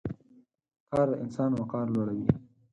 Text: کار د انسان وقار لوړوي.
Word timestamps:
کار 0.91 1.07
د 1.11 1.13
انسان 1.23 1.49
وقار 1.59 1.85
لوړوي. 1.93 2.29